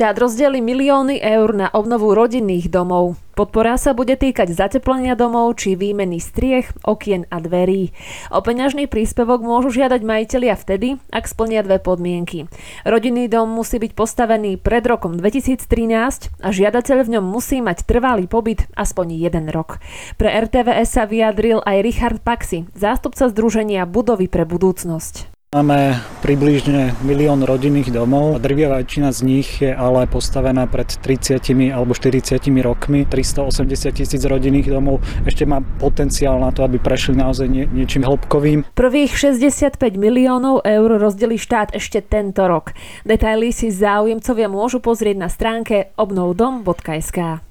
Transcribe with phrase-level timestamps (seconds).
[0.00, 3.20] Štát rozdeli milióny eur na obnovu rodinných domov.
[3.36, 7.92] Podpora sa bude týkať zateplenia domov či výmeny striech, okien a dverí.
[8.32, 12.48] O peňažný príspevok môžu žiadať majiteľia vtedy, ak splnia dve podmienky.
[12.88, 18.24] Rodinný dom musí byť postavený pred rokom 2013 a žiadateľ v ňom musí mať trvalý
[18.24, 19.84] pobyt aspoň jeden rok.
[20.16, 25.29] Pre RTVS sa vyjadril aj Richard Paxi, zástupca Združenia Budovy pre budúcnosť.
[25.50, 28.38] Máme približne milión rodinných domov.
[28.38, 31.42] Drvia väčšina z nich je ale postavená pred 30
[31.74, 33.02] alebo 40 rokmi.
[33.02, 38.78] 380 tisíc rodinných domov ešte má potenciál na to, aby prešli naozaj nie, niečím hĺbkovým.
[38.78, 42.70] Prvých 65 miliónov eur rozdelí štát ešte tento rok.
[43.02, 47.49] Detaily si záujemcovia môžu pozrieť na stránke obnovdom.sk.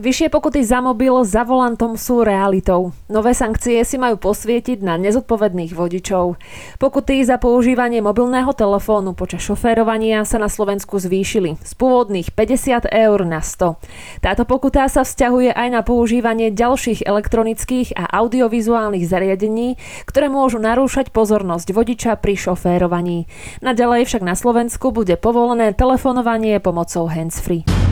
[0.00, 2.96] Vyššie pokuty za mobil za volantom sú realitou.
[3.12, 6.40] Nové sankcie si majú posvietiť na nezodpovedných vodičov.
[6.80, 13.18] Pokuty za používanie mobilného telefónu počas šoférovania sa na Slovensku zvýšili z pôvodných 50 eur
[13.28, 13.76] na 100.
[14.24, 19.76] Táto pokuta sa vzťahuje aj na používanie ďalších elektronických a audiovizuálnych zariadení,
[20.08, 23.28] ktoré môžu narúšať pozornosť vodiča pri šoférovaní.
[23.60, 27.89] Naďalej však na Slovensku bude povolené telefonovanie pomocou handsfree.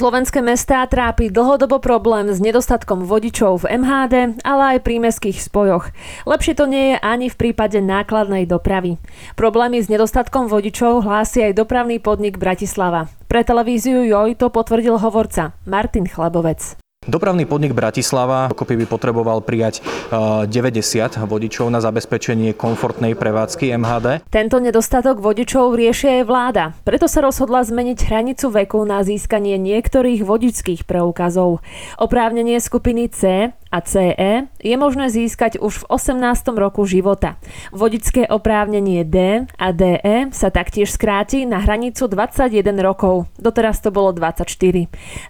[0.00, 5.92] Slovenské mestá trápi dlhodobo problém s nedostatkom vodičov v MHD, ale aj pri mestských spojoch.
[6.24, 8.96] Lepšie to nie je ani v prípade nákladnej dopravy.
[9.36, 13.12] Problémy s nedostatkom vodičov hlási aj dopravný podnik Bratislava.
[13.28, 16.80] Pre televíziu JOJ to potvrdil hovorca Martin Chlebovec.
[17.10, 19.82] Dopravný podnik Bratislava dokopy by potreboval prijať
[20.14, 24.30] 90 eh, vodičov na zabezpečenie komfortnej prevádzky MHD.
[24.30, 26.64] Tento nedostatok vodičov rieši aj vláda.
[26.86, 31.58] Preto sa rozhodla zmeniť hranicu veku na získanie niektorých vodičských preukazov.
[31.98, 36.58] Oprávnenie skupiny C a CE je možné získať už v 18.
[36.58, 37.38] roku života.
[37.70, 43.30] Vodické oprávnenie D a DE sa taktiež skráti na hranicu 21 rokov.
[43.38, 44.50] Doteraz to bolo 24.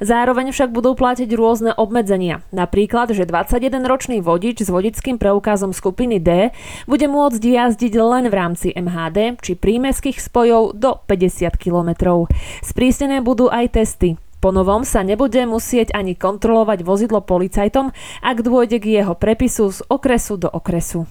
[0.00, 2.40] Zároveň však budú platiť rôzne obmedzenia.
[2.50, 6.50] Napríklad, že 21-ročný vodič s vodickým preukazom skupiny D
[6.88, 12.24] bude môcť jazdiť len v rámci MHD či prímeských spojov do 50 km.
[12.64, 14.16] Sprísnené budú aj testy.
[14.40, 17.92] Po novom sa nebude musieť ani kontrolovať vozidlo policajtom,
[18.24, 21.04] ak dôjde k jeho prepisu z okresu do okresu.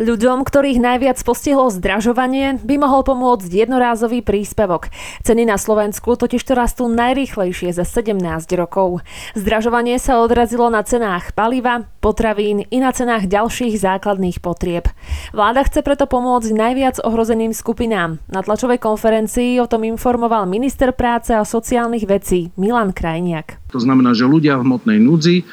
[0.00, 4.88] Ľuďom, ktorých najviac postihlo zdražovanie, by mohol pomôcť jednorázový príspevok.
[5.20, 8.16] Ceny na Slovensku totiž to rastú najrýchlejšie za 17
[8.56, 9.04] rokov.
[9.36, 14.88] Zdražovanie sa odrazilo na cenách paliva, potravín i na cenách ďalších základných potrieb.
[15.36, 18.18] Vláda chce preto pomôcť najviac ohrozeným skupinám.
[18.26, 23.60] Na tlačovej konferencii o tom informoval minister práce a sociálnych vecí Milan Krajniak.
[23.70, 25.46] To znamená, že ľudia v hmotnej núdzi,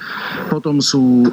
[0.50, 1.30] potom sú e,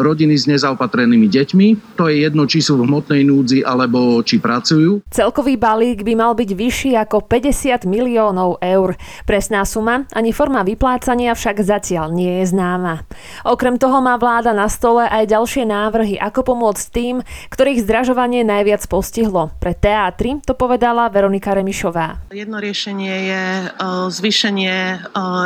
[0.00, 1.66] rodiny s nezaopatrenými deťmi.
[2.00, 5.04] To je jedno, či sú v hmotnej núdzi alebo či pracujú.
[5.12, 8.96] Celkový balík by mal byť vyšší ako 50 miliónov eur.
[9.28, 13.04] Presná suma ani forma vyplácania však zatiaľ nie je známa.
[13.44, 18.84] Okrem toho má vláda na stole aj ďalšie návrhy, ako pomôcť tým, ktorých zdražovanie najviac
[18.84, 19.48] postihlo.
[19.56, 22.28] Pre teatry to povedala Veronika Remišová.
[22.28, 23.66] Jedno riešenie je e,
[24.12, 24.96] zvýšenie e,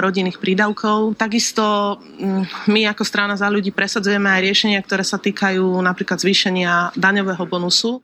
[0.02, 1.14] rodinných výdavkov.
[1.14, 6.98] Takisto mm, my ako strana za ľudí presadzujeme aj riešenia, ktoré sa týkajú napríklad zvýšenia
[6.98, 8.02] daňového bonusu.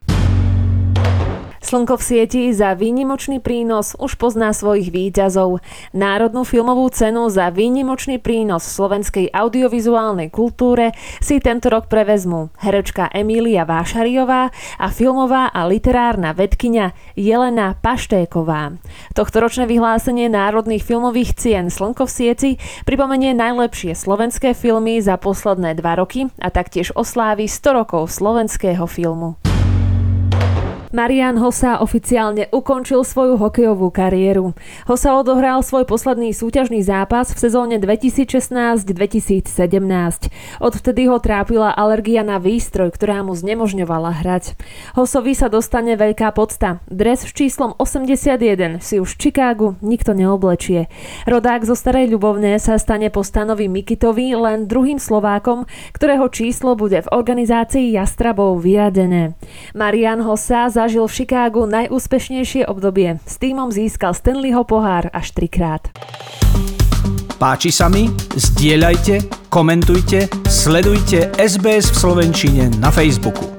[1.69, 5.61] Slnko v sieti za výnimočný prínos už pozná svojich výťazov.
[5.93, 13.69] Národnú filmovú cenu za výnimočný prínos slovenskej audiovizuálnej kultúre si tento rok prevezmú herečka Emília
[13.69, 14.49] Vášariová
[14.81, 18.73] a filmová a literárna vedkynia Jelena Paštéková.
[19.13, 22.51] Tohtoročné vyhlásenie národných filmových cien Slnko v sieti
[22.89, 29.48] pripomenie najlepšie slovenské filmy za posledné dva roky a taktiež oslávi 100 rokov slovenského filmu.
[30.89, 34.57] Marian Hosa oficiálne ukončil svoju hokejovú kariéru.
[34.89, 39.53] Hosa odohral svoj posledný súťažný zápas v sezóne 2016-2017.
[40.57, 44.57] Odvtedy ho trápila alergia na výstroj, ktorá mu znemožňovala hrať.
[44.97, 46.81] Hosovi sa dostane veľká podsta.
[46.89, 50.89] Dres s číslom 81 si už v Chicagu nikto neoblečie.
[51.29, 57.05] Rodák zo Starej Ľubovne sa stane po stanovi Mikitovi len druhým Slovákom, ktorého číslo bude
[57.05, 59.37] v organizácii Jastrabov vyradené.
[59.77, 63.19] Marian Hosa zažil v Chicagu najúspešnejšie obdobie.
[63.27, 65.91] S týmom získal Stanleyho pohár až trikrát.
[67.35, 68.07] Páči sa mi?
[68.35, 73.58] Zdieľajte, komentujte, sledujte SBS v Slovenčine na Facebooku.